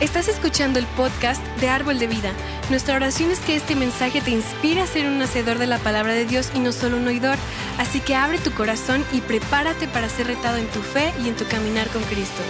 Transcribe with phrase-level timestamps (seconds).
[0.00, 2.32] Estás escuchando el podcast de Árbol de Vida.
[2.70, 6.12] Nuestra oración es que este mensaje te inspire a ser un hacedor de la palabra
[6.12, 7.36] de Dios y no solo un oidor.
[7.78, 11.34] Así que abre tu corazón y prepárate para ser retado en tu fe y en
[11.34, 12.40] tu caminar con Cristo.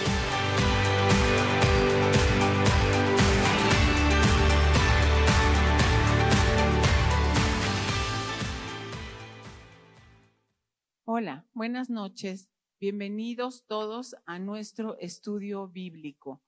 [11.05, 12.47] Hola, buenas noches.
[12.79, 16.43] Bienvenidos todos a nuestro estudio bíblico.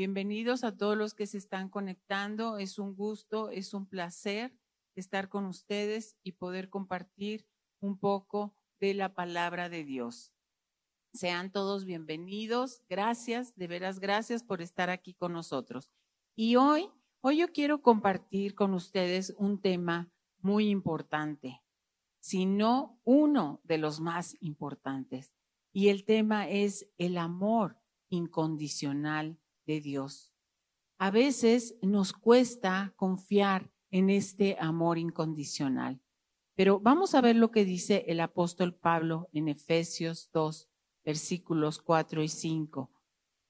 [0.00, 2.56] Bienvenidos a todos los que se están conectando.
[2.56, 4.56] Es un gusto, es un placer
[4.94, 7.46] estar con ustedes y poder compartir
[7.80, 10.32] un poco de la palabra de Dios.
[11.12, 12.80] Sean todos bienvenidos.
[12.88, 15.90] Gracias, de veras gracias por estar aquí con nosotros.
[16.34, 16.88] Y hoy,
[17.20, 21.60] hoy yo quiero compartir con ustedes un tema muy importante,
[22.20, 25.34] sino uno de los más importantes.
[25.74, 27.76] Y el tema es el amor
[28.08, 30.32] incondicional de Dios.
[30.98, 36.00] A veces nos cuesta confiar en este amor incondicional,
[36.54, 40.68] pero vamos a ver lo que dice el apóstol Pablo en Efesios 2,
[41.04, 42.90] versículos 4 y 5.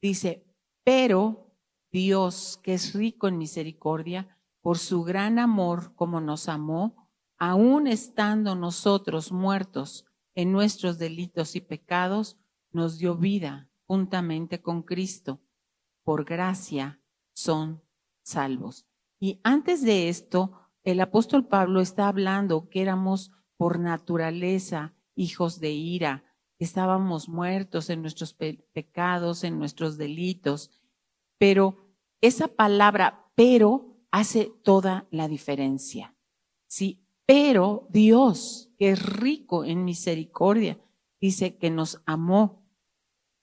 [0.00, 0.46] Dice,
[0.84, 1.52] pero
[1.90, 8.54] Dios, que es rico en misericordia, por su gran amor como nos amó, aun estando
[8.54, 12.38] nosotros muertos en nuestros delitos y pecados,
[12.70, 15.40] nos dio vida juntamente con Cristo
[16.10, 17.00] por gracia
[17.36, 17.84] son
[18.24, 18.84] salvos.
[19.20, 20.50] Y antes de esto,
[20.82, 26.24] el apóstol Pablo está hablando que éramos por naturaleza hijos de ira,
[26.58, 30.72] estábamos muertos en nuestros pecados, en nuestros delitos,
[31.38, 36.16] pero esa palabra pero hace toda la diferencia.
[36.66, 40.76] Sí, pero Dios, que es rico en misericordia,
[41.20, 42.59] dice que nos amó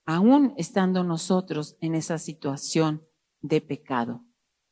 [0.08, 3.06] aún estando nosotros en esa situación
[3.42, 4.24] de pecado.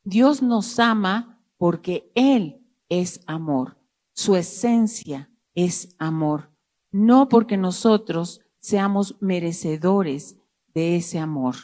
[0.03, 3.77] Dios nos ama porque Él es amor.
[4.13, 6.51] Su esencia es amor,
[6.91, 10.37] no porque nosotros seamos merecedores
[10.73, 11.55] de ese amor.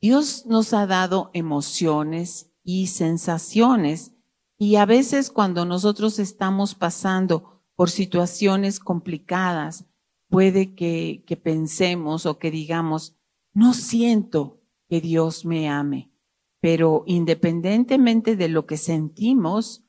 [0.00, 4.12] Dios nos ha dado emociones y sensaciones
[4.56, 9.86] y a veces cuando nosotros estamos pasando por situaciones complicadas,
[10.28, 13.16] puede que, pensemos o que digamos,
[13.52, 16.12] no siento que Dios me ame,
[16.60, 19.84] pero independientemente de lo que sentimos,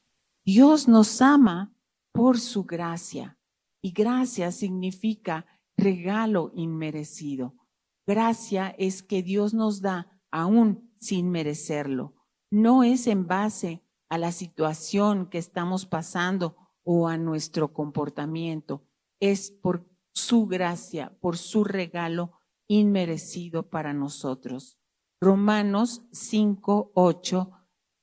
[0.45, 1.73] Dios nos ama
[2.11, 3.37] por su gracia.
[3.81, 5.45] Y gracia significa
[5.77, 7.55] regalo inmerecido.
[8.05, 12.15] Gracia es que Dios nos da aún sin merecerlo.
[12.51, 18.83] No es en base a la situación que estamos pasando o a nuestro comportamiento.
[19.19, 19.87] Es por
[20.19, 22.33] su gracia, por su regalo
[22.67, 24.77] inmerecido para nosotros.
[25.21, 27.51] Romanos 5, 8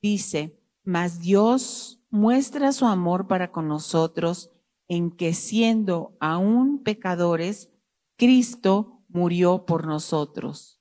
[0.03, 4.51] dice, mas Dios muestra su amor para con nosotros
[4.89, 7.71] en que siendo aún pecadores,
[8.17, 10.81] Cristo murió por nosotros.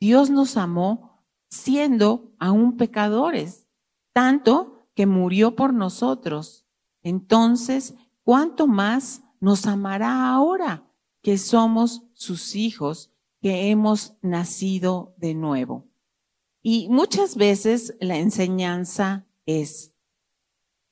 [0.00, 3.68] Dios nos amó siendo aún pecadores,
[4.12, 6.66] tanto que murió por nosotros.
[7.02, 10.88] Entonces, ¿cuánto más nos amará ahora
[11.20, 13.10] que somos sus hijos,
[13.40, 15.88] que hemos nacido de nuevo.
[16.62, 19.94] Y muchas veces la enseñanza es,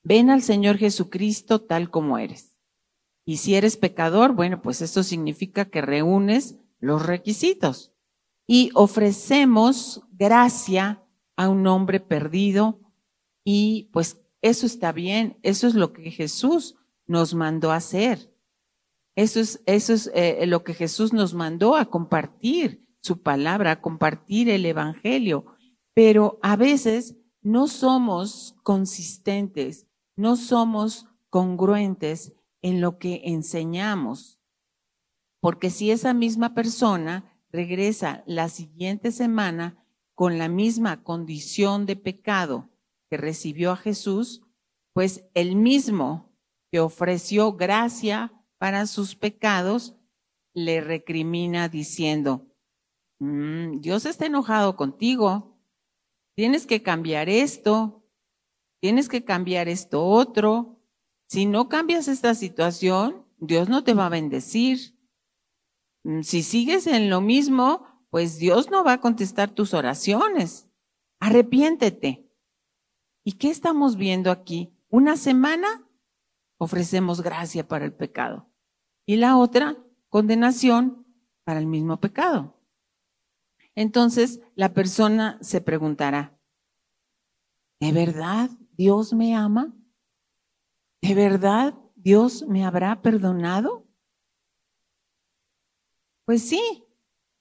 [0.03, 2.57] ven al Señor Jesucristo tal como eres.
[3.25, 7.93] Y si eres pecador, bueno, pues esto significa que reúnes los requisitos.
[8.49, 11.05] Y ofrecemos gracia
[11.37, 12.81] a un hombre perdido
[13.45, 16.75] y pues eso está bien, eso es lo que Jesús
[17.07, 18.30] nos mandó hacer.
[19.17, 23.81] Eso es, eso es eh, lo que Jesús nos mandó a compartir su palabra, a
[23.81, 25.47] compartir el Evangelio.
[25.95, 32.33] Pero a veces no somos consistentes, no somos congruentes
[32.63, 34.39] en lo que enseñamos.
[35.41, 39.85] Porque si esa misma persona regresa la siguiente semana
[40.15, 42.69] con la misma condición de pecado
[43.09, 44.43] que recibió a Jesús,
[44.93, 46.31] pues el mismo
[46.71, 49.97] que ofreció gracia, para sus pecados,
[50.53, 52.47] le recrimina diciendo,
[53.19, 55.59] mm, Dios está enojado contigo,
[56.37, 58.05] tienes que cambiar esto,
[58.79, 60.79] tienes que cambiar esto otro.
[61.27, 64.95] Si no cambias esta situación, Dios no te va a bendecir.
[66.05, 70.69] Mm, si sigues en lo mismo, pues Dios no va a contestar tus oraciones.
[71.19, 72.31] Arrepiéntete.
[73.25, 74.71] ¿Y qué estamos viendo aquí?
[74.91, 75.89] Una semana
[76.59, 78.50] ofrecemos gracia para el pecado
[79.11, 79.77] y la otra,
[80.09, 81.05] condenación
[81.43, 82.57] para el mismo pecado.
[83.75, 86.39] entonces la persona se preguntará,
[87.81, 89.75] ¿de verdad Dios me ama?
[91.03, 93.85] ¿De verdad Dios me habrá perdonado?
[96.25, 96.85] Pues sí,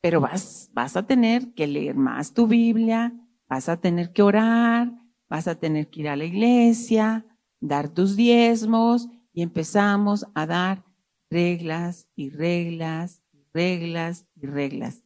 [0.02, 3.14] pero vas, vas a tener que leer más tu Biblia,
[3.48, 4.92] vas a tener que orar,
[5.30, 7.28] vas a tener que ir a la iglesia,
[7.60, 10.89] dar tus diezmos y empezamos a dar
[11.30, 15.04] reglas y reglas y reglas y reglas.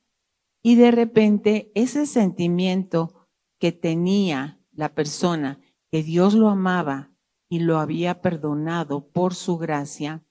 [0.61, 3.27] Y de repente ese sentimiento
[3.59, 5.59] que tenía la persona,
[5.91, 7.11] que Dios lo amaba
[7.49, 10.23] y lo había perdonado por su gracia,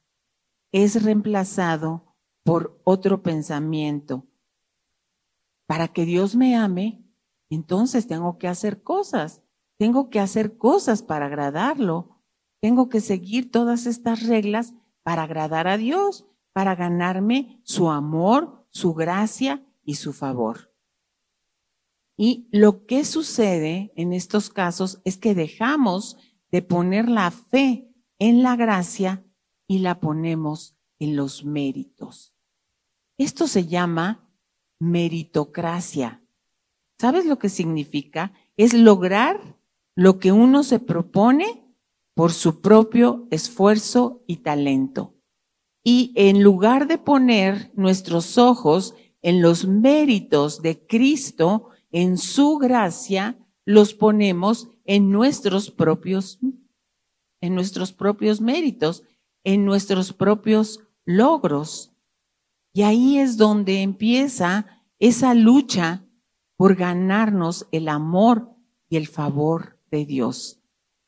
[0.72, 4.26] es reemplazado por otro pensamiento.
[5.66, 7.04] Para que Dios me ame,
[7.50, 9.42] entonces tengo que hacer cosas,
[9.78, 12.22] tengo que hacer cosas para agradarlo,
[12.60, 18.94] tengo que seguir todas estas reglas para agradar a Dios, para ganarme su amor, su
[18.94, 20.72] gracia y su favor.
[22.16, 26.16] Y lo que sucede en estos casos es que dejamos
[26.50, 29.24] de poner la fe en la gracia
[29.66, 32.34] y la ponemos en los méritos.
[33.18, 34.28] Esto se llama
[34.78, 36.22] meritocracia.
[36.98, 38.32] ¿Sabes lo que significa?
[38.56, 39.56] Es lograr
[39.94, 41.61] lo que uno se propone
[42.14, 45.14] por su propio esfuerzo y talento.
[45.84, 53.38] Y en lugar de poner nuestros ojos en los méritos de Cristo, en su gracia,
[53.64, 56.38] los ponemos en nuestros propios,
[57.40, 59.04] en nuestros propios méritos,
[59.44, 61.92] en nuestros propios logros.
[62.72, 66.04] Y ahí es donde empieza esa lucha
[66.56, 68.54] por ganarnos el amor
[68.88, 70.61] y el favor de Dios.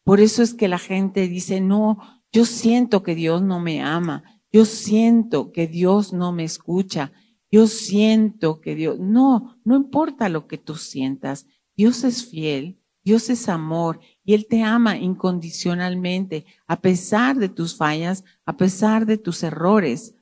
[0.04, 1.98] Por eso es que la gente dice, no,
[2.30, 4.22] yo siento que Dios no me ama,
[4.52, 7.12] yo siento que Dios no me escucha,
[7.50, 11.46] yo siento que Dios, no, no importa lo que tú sientas,
[11.76, 17.76] Dios es fiel, Dios es amor y Él te ama incondicionalmente, a pesar de tus
[17.76, 20.14] fallas, a pesar de tus errores.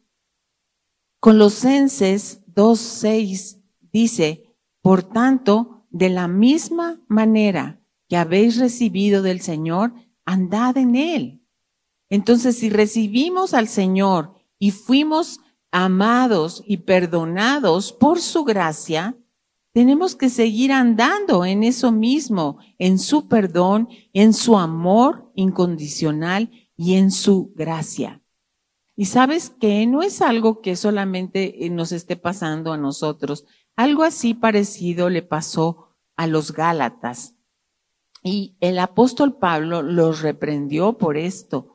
[1.20, 3.62] Colosenses 2.6
[3.92, 4.44] dice,
[4.80, 7.81] por tanto, de la misma manera
[8.12, 9.94] que habéis recibido del Señor,
[10.26, 11.40] andad en Él.
[12.10, 19.16] Entonces, si recibimos al Señor y fuimos amados y perdonados por su gracia,
[19.72, 26.96] tenemos que seguir andando en eso mismo, en su perdón, en su amor incondicional y
[26.96, 28.22] en su gracia.
[28.94, 33.46] Y sabes que no es algo que solamente eh, nos esté pasando a nosotros.
[33.74, 37.36] Algo así parecido le pasó a los Gálatas.
[38.22, 41.72] Y el apóstol Pablo los reprendió por esto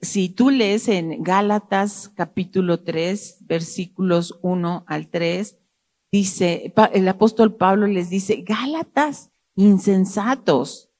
[0.00, 5.58] si tú lees en Gálatas capítulo 3, versículos 1 al 3,
[6.10, 10.90] dice, el apóstol Pablo les dice, Gálatas, insensatos,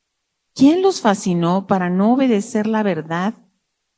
[0.54, 3.34] ¿quién los fascinó para no obedecer la verdad?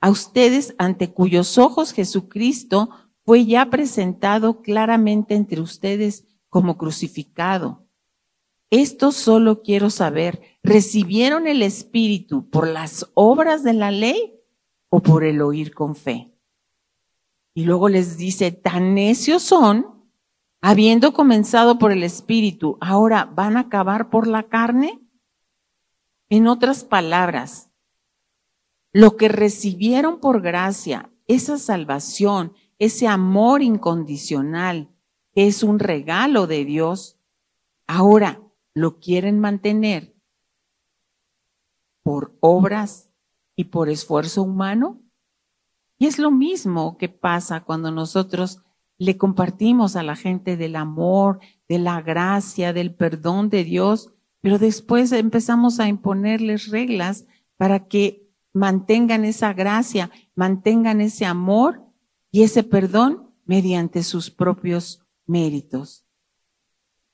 [0.01, 2.91] A ustedes ante cuyos ojos Jesucristo
[3.25, 7.84] fue ya presentado claramente entre ustedes como crucificado.
[8.71, 14.35] Esto solo quiero saber, ¿recibieron el Espíritu por las obras de la ley
[14.95, 16.31] o por el oír con fe.
[17.53, 20.07] Y luego les dice, tan necios son,
[20.61, 25.01] habiendo comenzado por el Espíritu, ahora van a acabar por la carne.
[26.29, 27.71] En otras palabras,
[28.93, 34.95] lo que recibieron por gracia, esa salvación, ese amor incondicional,
[35.35, 37.19] es un regalo de Dios,
[37.89, 38.44] ahora
[38.75, 40.15] lo quieren mantener
[42.03, 43.11] por obras
[43.57, 45.01] y por esfuerzo humano?
[45.99, 48.63] Y es lo mismo que pasa cuando nosotros
[48.99, 54.59] le compartimos a la gente del amor, de la gracia, del perdón de Dios, pero
[54.59, 57.27] después empezamos a imponerles reglas
[57.57, 61.83] para que mantengan esa gracia, mantengan ese amor
[62.31, 66.04] y ese perdón mediante sus propios méritos.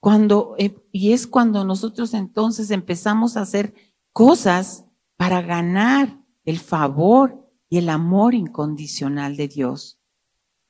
[0.00, 3.74] Cuando, eh, y es cuando nosotros entonces empezamos a hacer
[4.12, 10.00] cosas para ganar el favor y el amor incondicional de Dios.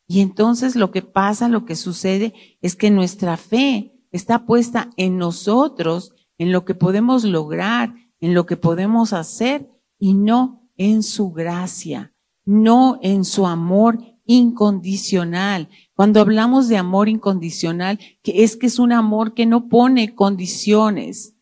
[0.09, 5.19] Y entonces lo que pasa, lo que sucede es que nuestra fe está puesta en
[5.19, 11.31] nosotros, en lo que podemos lograr, en lo que podemos hacer y no en su
[11.31, 12.13] gracia,
[12.45, 13.99] no en su amor
[14.31, 15.69] incondicional.
[15.95, 21.37] Cuando hablamos de amor incondicional, que es que es un amor que no pone condiciones,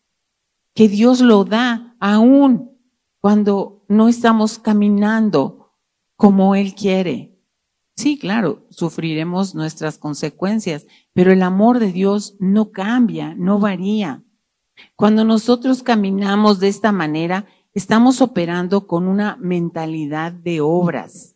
[0.73, 2.71] que Dios lo da aún
[3.21, 5.73] cuando no estamos caminando
[6.15, 7.39] como Él quiere,
[7.99, 14.23] Sí, claro, sufriremos nuestras consecuencias, pero el amor de Dios no cambia, no varía.
[14.95, 21.35] Cuando nosotros caminamos de esta manera, estamos operando con una mentalidad de obras.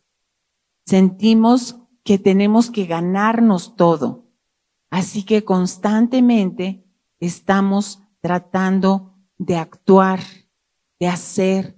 [0.84, 4.26] Sentimos que tenemos que ganarnos todo.
[4.90, 6.84] Así que constantemente
[7.18, 10.20] estamos tratando de actuar,
[11.00, 11.76] de hacer,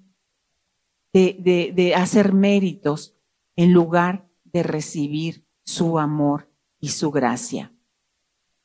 [1.12, 3.16] de, de, hacer méritos
[3.54, 7.72] en lugar de recibir su amor y su gracia.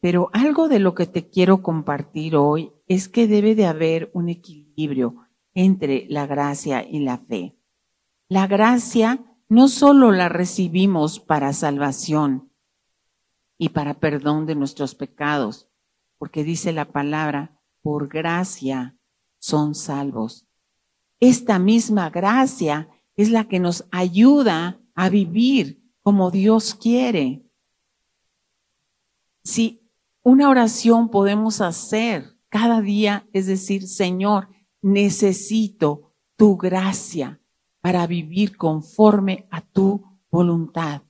[0.01, 4.29] Pero algo de lo que te quiero compartir hoy es que debe de haber un
[4.29, 5.15] equilibrio
[5.53, 7.55] entre la gracia y la fe.
[8.27, 12.53] La gracia no solo la recibimos para salvación
[13.58, 15.67] y para perdón de nuestros pecados,
[16.17, 18.98] porque dice la palabra, por gracia
[19.39, 20.48] son salvos.
[21.20, 27.43] Esta misma gracia es la que nos ayuda a vivir como Dios quiere.
[29.43, 29.86] Si
[30.24, 34.48] una oración podemos hacer cada día, es decir, Señor,
[34.81, 37.40] necesito tu gracia
[37.81, 41.01] para vivir conforme a tu voluntad.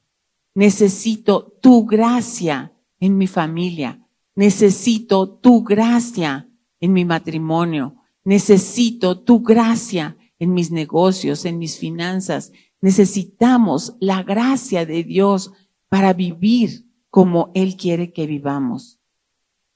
[0.55, 3.99] Necesito tu gracia en mi familia.
[4.35, 6.49] Necesito tu gracia
[6.79, 7.95] en mi matrimonio.
[8.23, 12.51] Necesito tu gracia en mis negocios, en mis finanzas.
[12.81, 15.51] Necesitamos la gracia de Dios
[15.89, 18.99] para vivir como Él quiere que vivamos.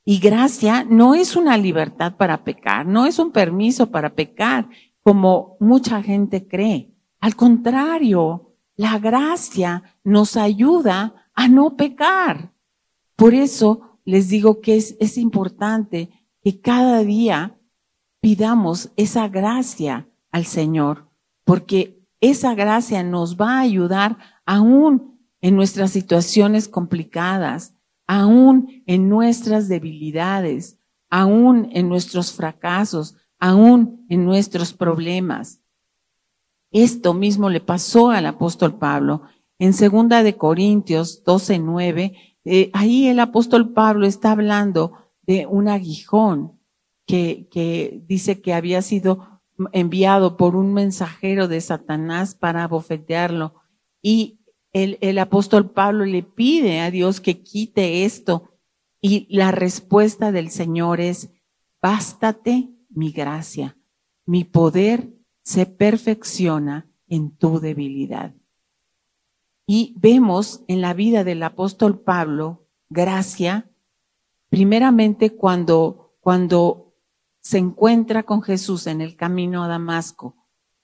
[0.05, 4.69] Y gracia no es una libertad para pecar, no es un permiso para pecar,
[5.05, 6.91] como mucha gente cree.
[7.19, 12.55] Al contrario, la gracia nos ayuda a no pecar.
[13.15, 16.09] Por eso les digo que es, importante
[16.41, 17.55] que cada día
[18.19, 21.07] pidamos esa gracia al Señor,
[21.43, 27.75] porque esa gracia nos va a ayudar aún en nuestras situaciones complicadas,
[28.07, 30.79] aún en nuestras debilidades,
[31.11, 35.61] aún en nuestros fracasos, aún en nuestros problemas.
[36.71, 39.21] Esto mismo le pasó al apóstol Pablo.
[39.59, 42.13] En segunda de Corintios 12, 9,
[42.43, 46.59] eh, ahí el apóstol Pablo está hablando de un aguijón
[47.07, 53.55] que, que dice que había sido enviado por un mensajero de Satanás para bofetearlo.
[54.01, 54.41] Y
[54.73, 58.51] el, el apóstol Pablo le pide a Dios que quite esto.
[58.99, 61.29] Y la respuesta del Señor es,
[61.81, 63.77] bástate mi gracia.
[64.25, 68.33] Mi poder se perfecciona en tu debilidad.
[69.67, 73.69] Y vemos en la vida del apóstol Pablo gracia,
[74.49, 76.95] primeramente cuando, cuando
[77.41, 80.35] se encuentra con Jesús en el camino a Damasco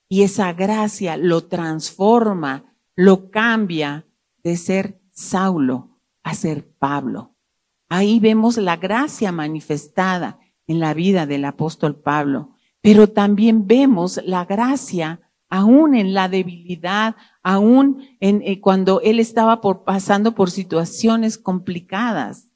[0.08, 4.06] y esa gracia lo transforma, lo cambia
[4.44, 7.36] de ser Saulo a ser Pablo.
[7.89, 14.46] Ahí vemos la gracia manifestada en la vida del apóstol Pablo, pero también vemos la
[14.46, 21.38] gracia aún en la debilidad, aún en, eh, cuando él estaba por, pasando por situaciones
[21.38, 22.51] complicadas.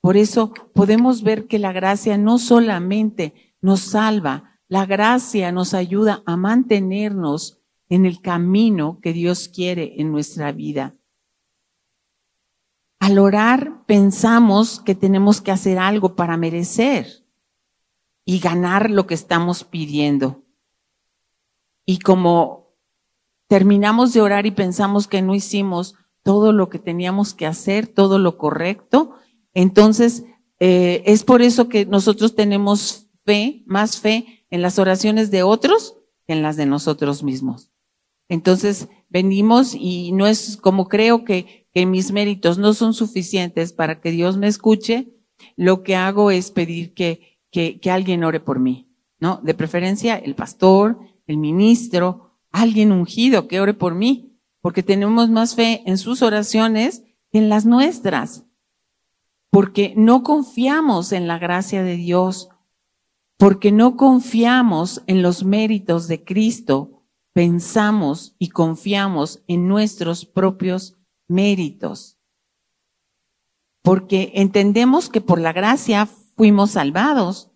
[0.00, 6.22] Por eso podemos ver que la gracia no solamente nos salva, la gracia nos ayuda
[6.24, 10.96] a mantenernos en el camino que Dios quiere en nuestra vida.
[12.98, 17.21] Al orar pensamos que tenemos que hacer algo para merecer
[18.24, 20.42] y ganar lo que estamos pidiendo.
[21.84, 22.74] Y como
[23.48, 28.18] terminamos de orar y pensamos que no hicimos todo lo que teníamos que hacer, todo
[28.18, 29.14] lo correcto,
[29.54, 30.24] entonces
[30.60, 35.96] eh, es por eso que nosotros tenemos fe, más fe en las oraciones de otros
[36.26, 37.72] que en las de nosotros mismos.
[38.28, 44.00] Entonces venimos y no es como creo que, que mis méritos no son suficientes para
[44.00, 45.12] que Dios me escuche,
[45.56, 48.88] lo que hago es pedir que que, que alguien ore por mí,
[49.20, 49.38] ¿no?
[49.44, 55.54] De preferencia el pastor, el ministro, alguien ungido que ore por mí, porque tenemos más
[55.54, 58.44] fe en sus oraciones que en las nuestras,
[59.50, 62.48] porque no confiamos en la gracia de Dios,
[63.36, 70.96] porque no confiamos en los méritos de Cristo, pensamos y confiamos en nuestros propios
[71.28, 72.18] méritos.
[73.82, 77.50] Porque entendemos que por la gracia fuimos salvados,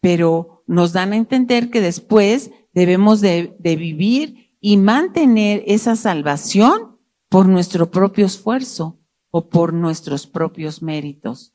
[0.00, 6.98] pero nos dan a entender que después debemos de, vivir y mantener esa salvación
[7.28, 8.98] por nuestro propio esfuerzo
[9.30, 11.54] o por nuestros propios méritos.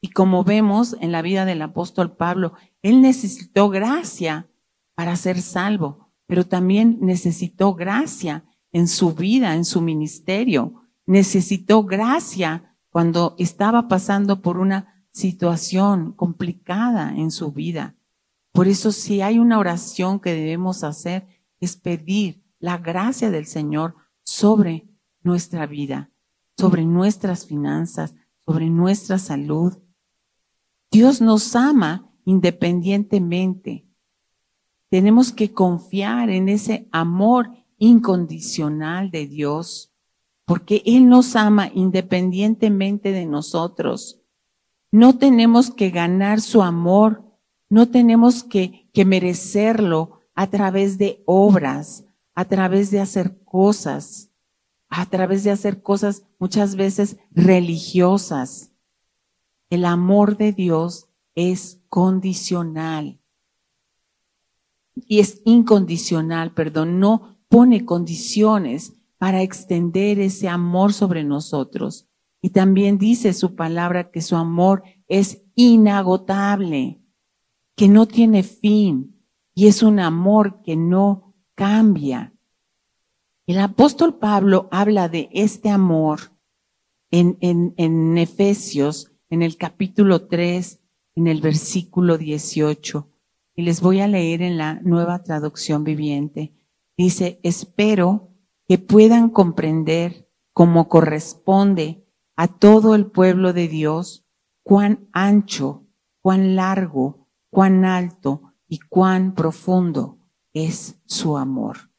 [0.00, 2.52] Y como vemos en la vida del apóstol Pablo,
[2.82, 4.48] él necesitó gracia
[4.94, 10.74] para ser salvo, pero también necesitó gracia en su vida, en su ministerio.
[11.06, 17.96] necesitó gracia cuando estaba pasando por una situación complicada en su vida.
[18.52, 21.26] Por eso si hay una oración que debemos hacer
[21.60, 24.88] es pedir la gracia del Señor sobre
[25.22, 26.10] nuestra vida,
[26.56, 28.14] sobre nuestras finanzas,
[28.46, 29.78] sobre nuestra salud.
[30.90, 33.86] Dios nos ama independientemente.
[34.88, 39.92] Tenemos que confiar en ese amor incondicional de Dios,
[40.44, 44.17] porque Él nos ama independientemente de nosotros.
[44.90, 47.24] No tenemos que ganar su amor,
[47.68, 52.04] no tenemos que, que merecerlo a través de obras,
[52.34, 54.30] a través de hacer cosas,
[54.88, 58.72] a través de hacer cosas muchas veces religiosas.
[59.70, 63.20] El amor de Dios es condicional.
[64.94, 72.07] Y es incondicional, perdón, no pone condiciones para extender ese amor sobre nosotros.
[72.40, 77.00] Y también dice su palabra que su amor es inagotable,
[77.74, 82.32] que no tiene fin y es un amor que no cambia.
[83.46, 86.20] El apóstol Pablo habla de este amor
[87.10, 90.80] en, en, en Efesios, en el capítulo 3,
[91.16, 93.10] en el versículo 18.
[93.56, 96.54] Y les voy a leer en la nueva traducción viviente.
[96.96, 98.30] Dice, espero
[98.68, 102.07] que puedan comprender como corresponde
[102.38, 104.24] a todo el pueblo de Dios
[104.62, 105.88] cuán ancho,
[106.22, 110.20] cuán largo, cuán alto y cuán profundo
[110.52, 111.90] es su amor.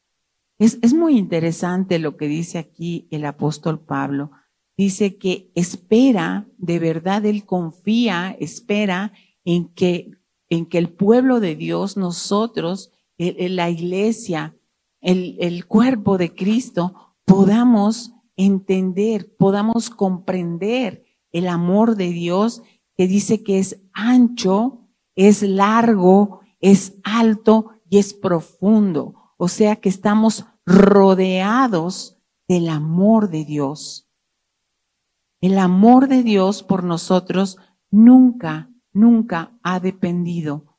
[0.58, 4.32] Es, es, muy interesante lo que dice aquí el apóstol Pablo.
[4.78, 9.12] Dice que espera, de verdad, él confía, espera
[9.44, 10.12] en que,
[10.48, 14.56] en que el pueblo de Dios, nosotros, la iglesia,
[15.02, 22.64] el, el cuerpo de Cristo, podamos entender, podamos comprender el amor de Dios
[22.96, 29.34] que dice que es ancho, es largo, es alto y es profundo.
[29.36, 34.10] O sea que estamos rodeados del amor de Dios.
[35.42, 37.58] El amor de Dios por nosotros
[37.92, 40.78] nunca, nunca ha dependido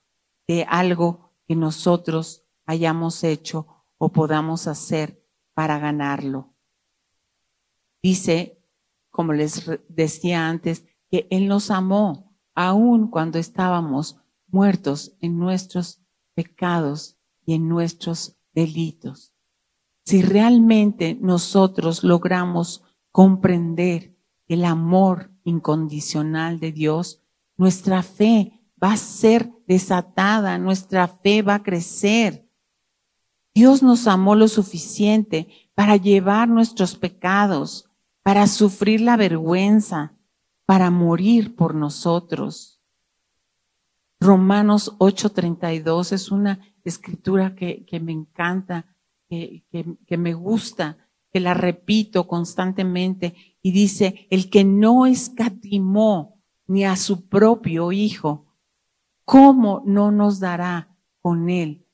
[0.49, 3.67] de algo que nosotros hayamos hecho
[3.99, 6.55] o podamos hacer para ganarlo.
[8.03, 8.59] Dice,
[9.11, 14.17] como les decía antes, que Él nos amó aun cuando estábamos
[14.49, 16.01] muertos en nuestros
[16.35, 19.33] pecados y en nuestros delitos.
[20.05, 22.83] Si realmente nosotros logramos
[23.13, 24.17] comprender
[24.49, 27.23] el amor incondicional de Dios,
[27.57, 32.49] nuestra fe va a ser desatada, nuestra fe va a crecer.
[33.55, 37.90] Dios nos amó lo suficiente para llevar nuestros pecados,
[38.23, 40.15] para sufrir la vergüenza,
[40.67, 42.81] para morir por nosotros.
[44.21, 48.95] Romanos 8:32 es una escritura que, me encanta,
[49.29, 49.65] que,
[50.07, 50.99] que me gusta,
[51.33, 58.47] que la repito constantemente y dice, el que no escatimó ni a su propio Hijo,
[59.25, 61.87] ¿cómo no nos dará con él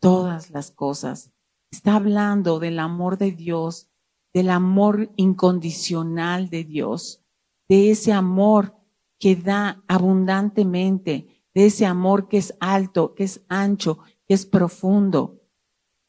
[0.00, 1.32] todas las cosas?
[1.70, 3.91] Está hablando del amor de Dios
[4.32, 7.22] del amor incondicional de Dios,
[7.68, 8.76] de ese amor
[9.18, 15.40] que da abundantemente, de ese amor que es alto, que es ancho, que es profundo.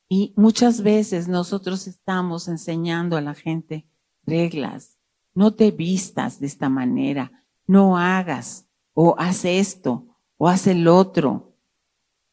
[0.07, 3.87] Y muchas veces nosotros estamos enseñando a la gente
[4.25, 4.97] reglas.
[5.33, 7.31] No te vistas de esta manera,
[7.65, 10.07] no hagas, o haz esto,
[10.37, 11.55] o haz el otro,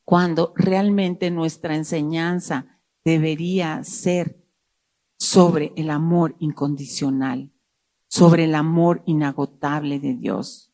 [0.05, 4.40] cuando realmente nuestra enseñanza debería ser
[5.21, 7.53] sobre el amor incondicional,
[8.09, 10.73] sobre el amor inagotable de Dios.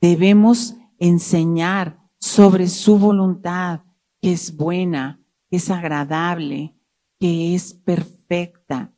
[0.00, 3.80] Debemos enseñar sobre su voluntad,
[4.22, 6.76] que es buena, que es agradable,
[7.18, 8.94] que es perfecta.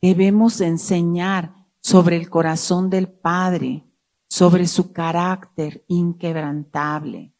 [0.00, 3.84] Debemos enseñar sobre el corazón del Padre,
[4.26, 7.34] sobre su carácter inquebrantable.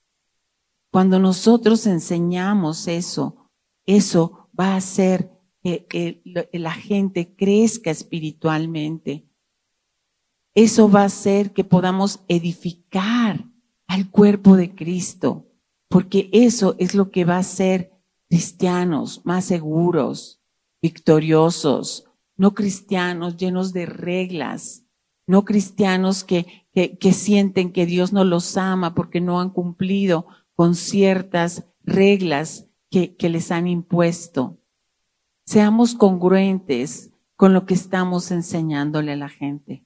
[0.90, 3.50] Cuando nosotros enseñamos eso,
[3.86, 9.26] eso va a ser que, la gente crezca espiritualmente.
[10.54, 13.44] Eso va a hacer que podamos edificar
[13.86, 15.46] al cuerpo de Cristo,
[15.88, 17.92] porque eso es lo que va a hacer
[18.28, 20.40] cristianos más seguros,
[20.80, 22.04] victoriosos,
[22.36, 24.84] no cristianos llenos de reglas,
[25.26, 30.26] no cristianos que, que, que, sienten que Dios no los ama porque no han cumplido
[30.54, 34.59] con ciertas reglas que, que les han impuesto.
[35.50, 39.84] Seamos congruentes con lo que estamos enseñándole a la gente.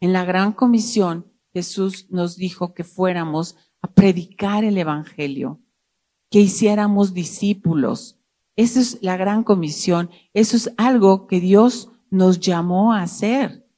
[0.00, 5.60] En la gran comisión, Jesús nos dijo que fuéramos a predicar el Evangelio,
[6.30, 8.20] que hiciéramos discípulos.
[8.56, 10.08] Esa es la gran comisión.
[10.32, 13.68] Eso es algo que Dios nos llamó a hacer.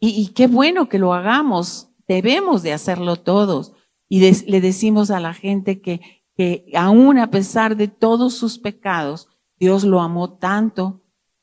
[0.00, 1.90] Y, qué bueno que lo hagamos.
[2.08, 3.74] Debemos de hacerlo todos.
[4.08, 9.28] Y le decimos a la gente que, que aún a pesar de todos sus pecados,
[9.60, 11.02] Dios lo amó tanto,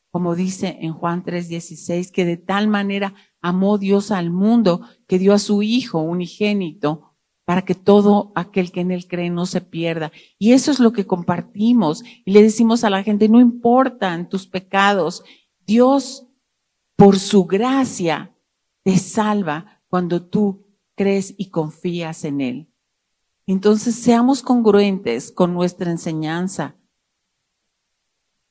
[0.10, 5.34] como dice en Juan 3:16, que de tal manera amó Dios al mundo que dio
[5.34, 7.14] a su Hijo unigénito
[7.46, 10.12] para que todo aquel que en él cree no se pierda.
[10.38, 14.48] Y eso es lo que compartimos y le decimos a la gente, no importan tus
[14.48, 15.24] pecados,
[15.66, 16.28] Dios
[16.98, 18.36] por su gracia
[18.84, 22.74] te salva cuando tú crees y confías en él.
[23.46, 26.76] Entonces seamos congruentes con nuestra enseñanza.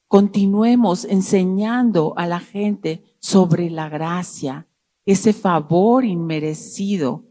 [0.09, 4.69] Continuemos enseñando a la gente sobre la gracia,
[5.05, 7.27] ese favor inmerecido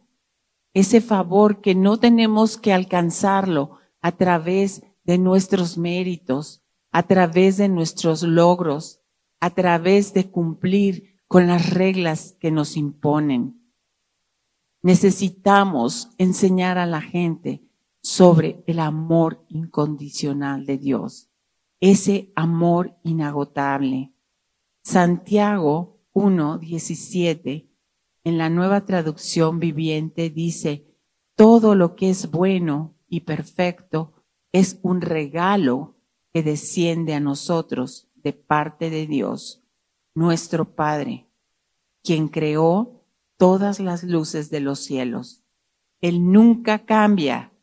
[0.76, 7.70] ese favor que no tenemos que alcanzarlo a través de nuestros méritos, a través de
[7.70, 9.00] nuestros logros,
[9.40, 13.72] a través de cumplir con las reglas que nos imponen.
[14.84, 17.64] Necesitamos enseñar a la gente
[18.02, 21.30] sobre el amor incondicional de Dios,
[21.80, 24.14] ese amor inagotable.
[24.84, 27.70] Santiago 1, 17
[28.26, 30.88] en la nueva traducción viviente dice,
[31.36, 34.14] todo lo que es bueno y perfecto
[34.52, 35.96] es un regalo
[36.34, 39.64] que desciende a nosotros de parte de Dios,
[40.16, 41.30] nuestro Padre,
[42.04, 43.04] quien creó
[43.38, 45.44] todas las luces de los cielos.
[46.02, 47.54] Él nunca cambia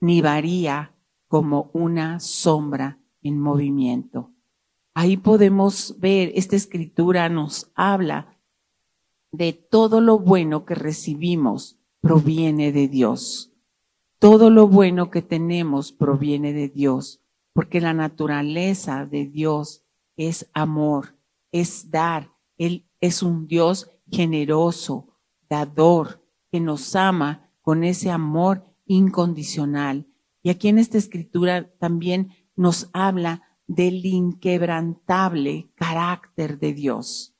[0.00, 0.96] ni varía
[1.28, 4.30] como una sombra en movimiento.
[4.94, 8.38] Ahí podemos ver, esta escritura nos habla
[9.30, 13.52] de todo lo bueno que recibimos proviene de Dios.
[14.18, 17.22] Todo lo bueno que tenemos proviene de Dios,
[17.54, 19.84] porque la naturaleza de Dios
[20.16, 21.16] es amor,
[21.50, 22.30] es dar.
[22.58, 25.08] Él es un Dios generoso,
[25.48, 30.06] dador, que nos ama con ese amor incondicional.
[30.42, 37.34] Y aquí en esta escritura también nos habla del inquebrantable carácter de Dios.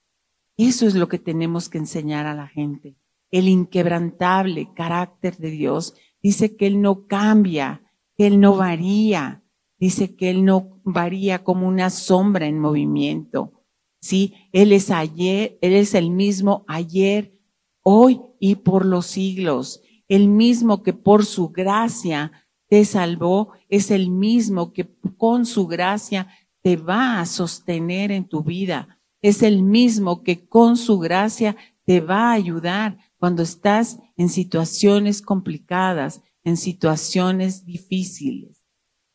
[0.57, 2.97] Eso es lo que tenemos que enseñar a la gente.
[3.31, 7.83] El inquebrantable carácter de Dios dice que Él no cambia,
[8.17, 9.43] que Él no varía,
[9.79, 13.65] dice que Él no varía como una sombra en movimiento.
[14.01, 17.39] Sí, Él es ayer, Él es el mismo ayer,
[17.83, 19.83] hoy y por los siglos.
[20.09, 22.33] El mismo que por su gracia
[22.73, 26.29] te salvó, es el mismo que con su gracia
[26.63, 32.01] te va a sostener en tu vida es el mismo que con su gracia te
[32.01, 38.65] va a ayudar cuando estás en situaciones complicadas, en situaciones difíciles.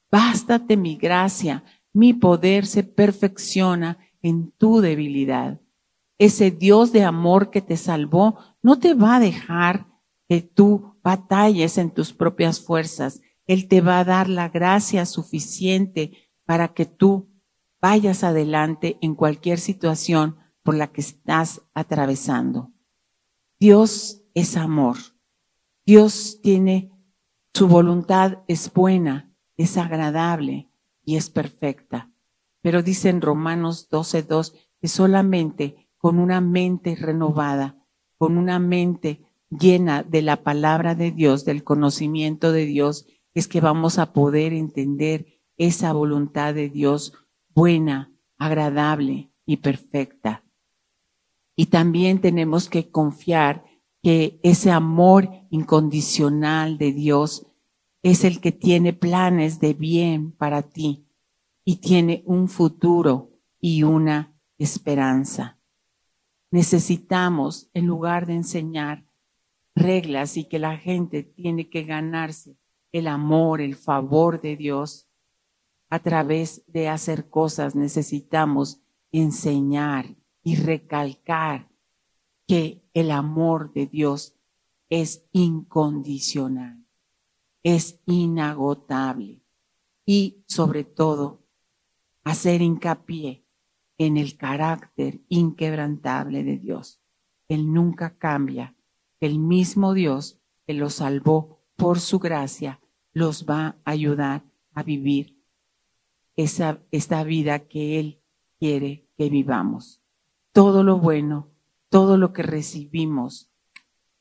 [0.09, 5.59] Bástate mi gracia, mi poder se perfecciona en tu debilidad.
[6.17, 9.87] Ese Dios de amor que te salvó no te va a dejar
[10.29, 13.21] que tú batalles en tus propias fuerzas.
[13.47, 17.29] Él te va a dar la gracia suficiente para que tú
[17.81, 22.73] vayas adelante en cualquier situación por la que estás atravesando.
[23.59, 24.97] Dios es amor.
[25.85, 26.91] Dios tiene,
[27.53, 30.69] su voluntad es buena, es agradable
[31.05, 32.11] y es perfecta.
[32.61, 37.77] Pero dice en Romanos 12.2 que solamente con una mente renovada,
[38.17, 43.07] con una mente llena de la palabra de Dios, del conocimiento de Dios,
[43.37, 47.13] es que vamos a poder entender esa voluntad de Dios
[47.53, 50.43] buena, agradable y perfecta.
[51.55, 53.63] Y también tenemos que confiar
[54.01, 57.45] que ese amor incondicional de Dios
[58.01, 61.05] es el que tiene planes de bien para ti
[61.63, 65.59] y tiene un futuro y una esperanza.
[66.49, 69.05] Necesitamos, en lugar de enseñar
[69.75, 72.57] reglas y que la gente tiene que ganarse
[72.91, 75.07] el amor, el favor de Dios,
[75.89, 81.69] a través de hacer cosas necesitamos enseñar y recalcar
[82.45, 84.35] que el amor de Dios
[84.89, 86.85] es incondicional,
[87.63, 89.41] es inagotable
[90.05, 91.43] y sobre todo
[92.23, 93.45] hacer hincapié
[93.97, 97.01] en el carácter inquebrantable de Dios.
[97.47, 98.75] Él nunca cambia.
[99.19, 102.81] El mismo Dios que los salvó por su gracia
[103.13, 105.41] los va a ayudar a vivir
[106.35, 108.21] esa, esta vida que Él
[108.59, 110.01] quiere que vivamos.
[110.51, 111.51] todo lo bueno,
[111.89, 113.49] todo lo que recibimos,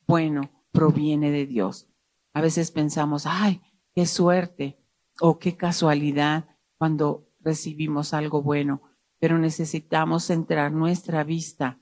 [0.06, 1.88] bueno, proviene de Dios.
[2.34, 3.62] A veces pensamos, ay,
[3.94, 4.78] qué suerte
[5.18, 8.82] o qué casualidad cuando recibimos algo bueno,
[9.18, 11.80] pero necesitamos centrar nuestra vista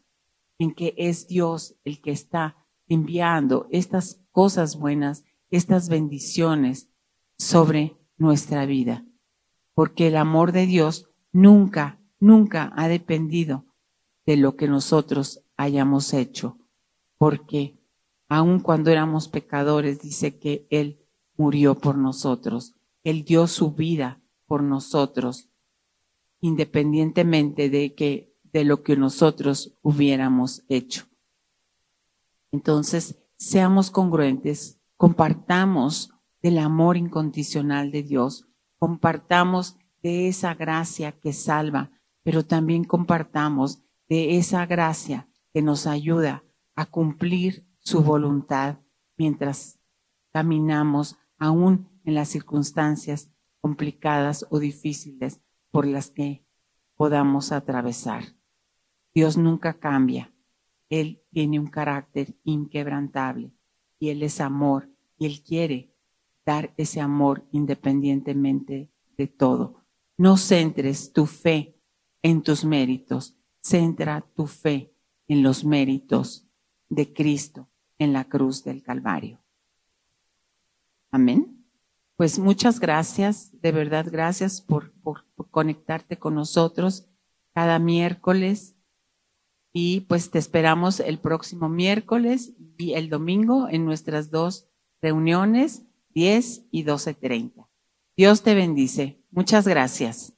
[0.58, 2.56] en que es Dios el que está
[2.86, 5.24] enviando estas cosas buenas,
[5.56, 6.88] estas bendiciones
[7.38, 9.04] sobre nuestra vida.
[9.74, 13.66] Porque el amor de Dios nunca, nunca ha dependido
[14.26, 16.58] de lo que nosotros hayamos hecho.
[17.18, 17.78] Porque
[18.28, 21.00] aun cuando éramos pecadores, dice que Él
[21.36, 22.74] murió por nosotros.
[23.02, 25.48] Él dio su vida por nosotros,
[26.40, 31.06] independientemente de que de lo que nosotros hubiéramos hecho.
[32.52, 36.10] Entonces, seamos congruentes, compartamos
[36.42, 38.46] del amor incondicional de Dios,
[38.78, 41.90] compartamos de esa gracia que salva,
[42.22, 48.80] pero también compartamos de esa gracia que nos ayuda a cumplir su voluntad
[49.16, 49.78] mientras
[50.32, 53.30] caminamos aún en las circunstancias
[53.60, 56.46] complicadas o difíciles por las que
[56.96, 58.24] podamos atravesar.
[59.14, 60.34] Dios nunca cambia.
[60.90, 63.53] Él tiene un carácter inquebrantable
[64.04, 65.90] y Él es amor y Él quiere
[66.44, 69.82] dar ese amor independientemente de todo.
[70.18, 71.80] No centres tu fe
[72.20, 74.94] en tus méritos, centra tu fe
[75.26, 76.46] en los méritos
[76.90, 79.42] de Cristo en la cruz del Calvario.
[81.10, 81.64] Amén.
[82.16, 87.08] Pues muchas gracias, de verdad gracias por, por, conectarte con nosotros
[87.54, 88.73] cada miércoles
[89.74, 94.66] y pues te esperamos el próximo miércoles y el domingo en nuestras dos
[95.02, 95.82] reuniones,
[96.14, 97.66] 10 y 12.30.
[98.16, 99.20] Dios te bendice.
[99.30, 100.34] Muchas gracias.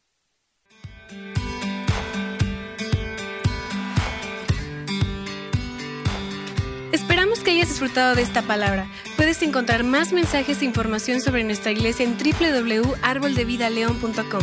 [7.47, 8.91] que hayas disfrutado de esta palabra.
[9.17, 14.43] Puedes encontrar más mensajes e información sobre nuestra iglesia en www.arboldevidaleon.com.